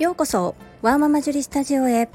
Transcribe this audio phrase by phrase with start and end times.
[0.00, 2.08] ようこそワーママジュリスタジオへ。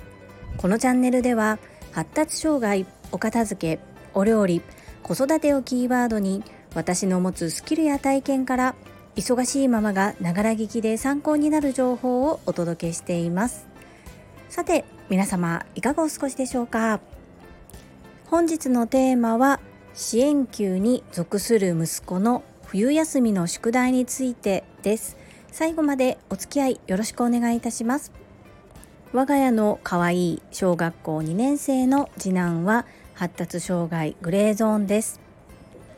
[0.58, 1.60] このチャンネルでは
[1.94, 3.82] 発達障害お片付け
[4.14, 4.62] お料理
[5.02, 6.44] 子育てをキーワードに
[6.76, 8.76] 私の持つスキルや体験から
[9.16, 13.66] 忙しいママがながら聞きで参考になる情報をお届けしています。
[14.50, 17.00] さて皆様いかがお過ごしでしょうか？
[18.26, 19.62] 本日のテーマは
[19.94, 25.16] 支援級に属する息子の冬休みの宿題についてです。
[25.52, 28.12] 最後までお付き合いよろしくお願いいたします。
[29.12, 32.86] 我が家の可愛い小学校2年生の次男は
[33.16, 35.20] 発達障害グレーゾーンです。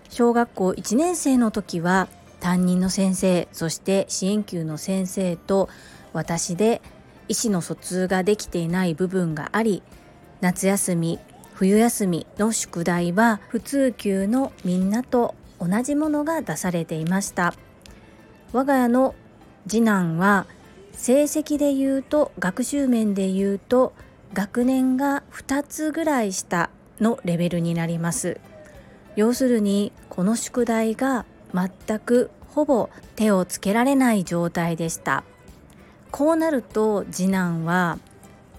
[0.09, 2.07] 小学校1年生の時は
[2.39, 5.69] 担任の先生そして支援級の先生と
[6.13, 6.81] 私で
[7.27, 9.83] 意思の疎通ができていない部分があり
[10.41, 11.19] 夏休み
[11.53, 17.53] 冬休みの宿題は普通級のみんなと同じものが出されていました。
[18.51, 19.13] 我が家の
[19.67, 20.45] 次男は
[20.93, 23.93] 成績で言うと学習面で言うと
[24.33, 28.39] 学年が2つぐらい下のレベルになります。
[29.15, 35.23] 要するにこの宿題が全くほぼ手をつけられない状態でした。
[36.11, 37.97] こうなると次男は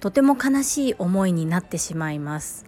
[0.01, 2.65] とても悲しい思いになってしまいます。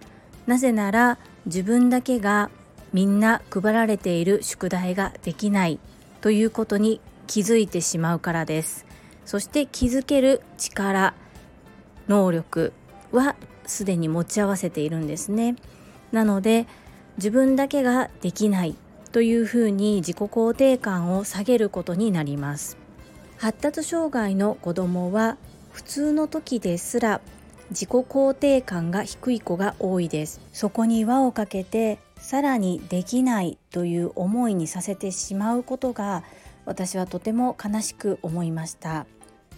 [0.47, 2.51] なぜなら自分だけが
[2.93, 5.81] みんな配られている宿題ができない
[6.21, 8.87] ということに気づいてしまうからです。
[9.25, 11.15] そして気づける力
[12.09, 12.73] 能力
[13.13, 13.37] は
[13.67, 15.57] すでに持ち合わせているんですね。
[16.13, 16.67] なので
[17.17, 18.75] 自分だけができない
[19.13, 22.77] というふうに自己肯定感を下げることになります。
[23.37, 25.37] 発達障害の子どもは
[25.73, 27.21] 普通の時ですら
[27.71, 30.41] 自己肯定感が低い子が多いです。
[30.53, 36.25] そこに輪をかけてさらにできないという思いにさせてしまうことが
[36.67, 39.07] 私はとても悲しく思いました。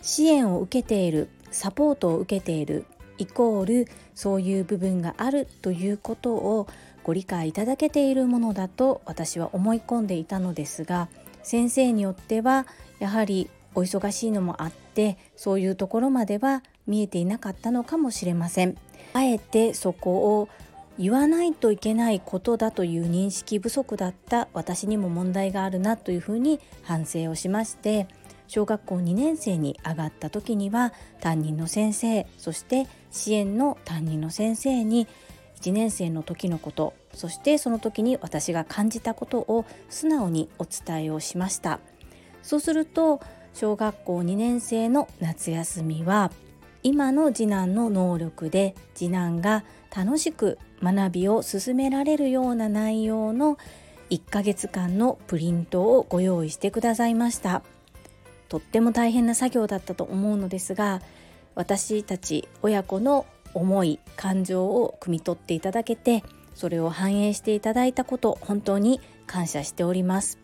[0.03, 2.85] 支援を受けているサポートを受けている
[3.19, 6.69] イコールそういう部分があるということを
[7.03, 11.09] ご理解いただけているものだと私は思い込んでいたのですが
[11.43, 12.67] 先生によっては
[12.99, 18.77] やはりお忙しいのもあってそういうところまでは見えていなかったのかもしれません。
[19.13, 20.49] あえてそこを
[20.99, 28.09] 言わないといけないことだという認識不足だった私にも問題があるなというふうに反省をしまして
[28.49, 35.07] 小学校2年生に上がった時には担任の先生そして支援の担任の先生に
[35.61, 41.81] 1年生の時のことそしてその時に私が感じたことを素直にお伝えをしました
[42.43, 43.21] そうすると
[43.53, 46.31] 小学校2年生の夏休みは
[46.83, 49.65] 今の次男の能力で次男が
[49.95, 53.59] 楽しく学びを進められるような内容の
[54.11, 57.63] 1ヶ月間のプリントをご用意してくださいました。
[58.49, 61.03] とっても大変な作業だったと思うのですが
[61.57, 66.23] 私たち親子の思い感情を汲み取っていただけて
[66.55, 70.39] それを反映していただいたこと本当に感謝しております。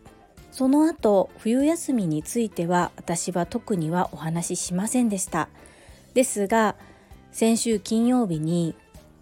[0.51, 5.49] その後冬休みについては私は特にはお話ししませんでした。
[6.13, 6.75] ですが
[7.31, 8.75] 先週金曜日に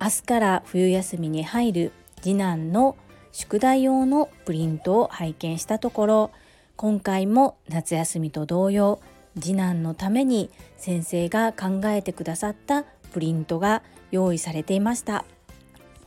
[0.04, 1.92] 明日から冬休みに入る
[2.24, 2.98] 次男の
[3.32, 6.32] 宿題用のプリントを拝見したところ
[6.76, 9.00] 今回も夏休みと同様
[9.40, 15.24] 次男のために先生が考えてくださったプリントが用意されていました。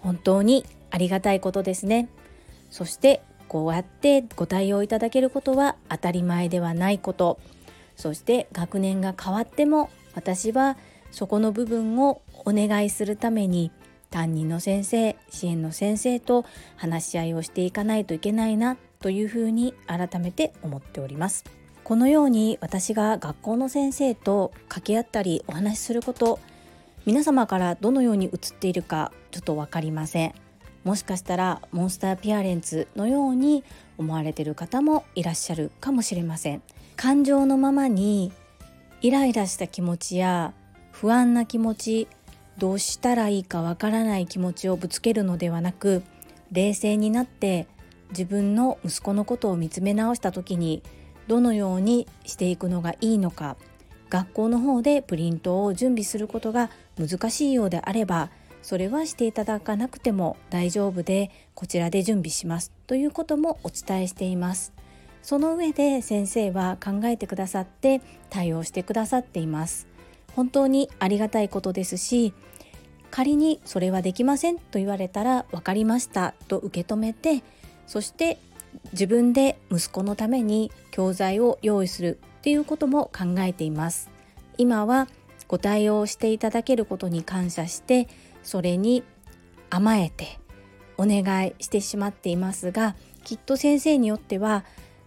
[0.00, 2.08] 本当にありがたいことですね。
[2.70, 7.38] そしてこうやってご対応いただけることは当たり前ではないこと。
[7.94, 10.76] そして学年が変わっても私は
[11.12, 13.70] そこの部分をお願いするために
[14.14, 16.44] 担任の先生支援の先生と
[16.76, 21.44] 話し合いをしていかないといけないなというふうに改めて思っております。
[21.82, 26.38] このように私が学校の先生と掛け合ったりお話しすること
[27.04, 30.34] 皆様からどのように映っているかちょっと分かりません。
[30.84, 33.64] もしかしたらモンスターピアレンツのように
[33.98, 36.62] 思われてる方もいらっしゃるかもしれません。
[36.94, 38.30] 感情のままに
[39.02, 40.54] イライラした気持ちや
[40.92, 42.08] 不安な気持ち
[42.58, 46.02] どうしたらいいかわからない気持ちをぶつけるのではなく
[46.52, 47.66] 冷静になって
[48.10, 50.82] 自分の息子のことを見つめ直した時に
[51.26, 53.56] どのようにしていくのがいいのか
[54.10, 58.30] 学校の方でプリントを準備することが難しいようであれば
[58.62, 64.72] それはしていただかなくても大丈夫でこちらで準備しますということもお伝えしています。
[65.24, 69.86] その上で先生は考えてくださって対応してくださっています。
[70.34, 72.32] 本当にありがたいことですし
[73.10, 77.42] 仮にそれはできませんと言われたら分かりましたと受け止めて
[77.86, 78.38] そして
[78.92, 84.10] 自分で息子のために教材を用意するっていうことも考えています。
[84.58, 85.08] 今は
[85.48, 88.08] ご対応していただけることに感謝して
[88.42, 89.02] それに
[89.70, 90.38] 甘えて
[90.96, 92.94] お願いしてしまっていますが
[93.24, 94.64] きっと先生によっては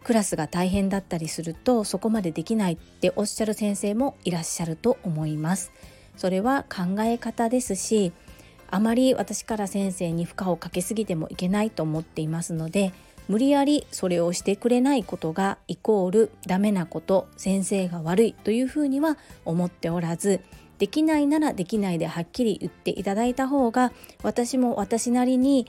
[0.07, 5.73] クラスが大変だったりするとそこまでできないっておっしゃる先生もいらっしゃると思います。
[6.15, 8.13] それは考え方ですし
[8.71, 12.93] あまり私から先生に負荷をかけすぎてもいけないと思っていますので
[13.27, 20.39] 無理やりそれをしてくれないことがイコールダメなこと先生が悪いというふうには思っておらず
[20.79, 23.91] できないならできないではっきり言っていただいた方が
[24.23, 25.67] 私も私なりに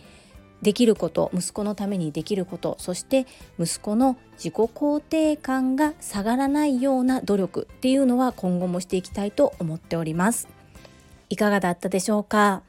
[0.63, 3.27] できること息子のためにできることそして
[3.61, 10.49] 息子の自己肯定感が下がらないような努力っていうのは今後もしていきたいと思っております。
[11.29, 12.63] いかがだったでしょうか？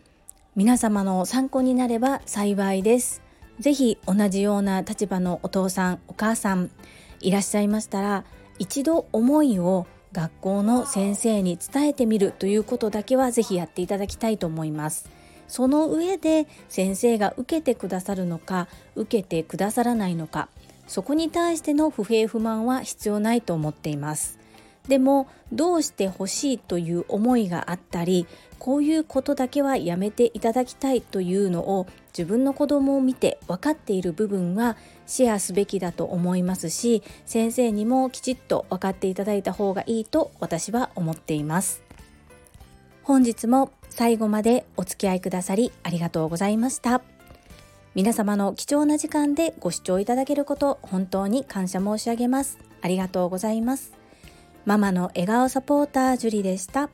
[0.55, 3.21] 皆様の参考になれば幸いです。
[3.59, 6.69] ぜひ同じような立場のお父さんお母さん
[7.21, 8.23] いらっしゃいましたら
[8.57, 15.09] 一度思いを学校の先生に伝えてみるということだけはぜひやっていただきたいと思います。
[15.49, 20.47] その上で先生が受けてくださるのか受けてくださらないのか
[20.87, 24.39] そこに対しての不平不満は必要ないと思っています。
[24.87, 28.25] でもどうしてほしいという思いがあったり
[28.57, 41.83] こういうことだけはやめていただきたいというのを自分の子供を見て分かっている部分はシェアすべきだと思いますし先生にもきちっと分かっていただいた方がいいと私は思っています。
[43.03, 47.01] 本日も最後までお付き合いくださりありがとうございました。
[47.95, 52.59] 皆様の貴重な時間でご視聴いただけること本当に感謝申し上げます。
[52.81, 53.93] ありがとうございます。
[54.65, 56.89] ママの笑顔サポータージュリでした。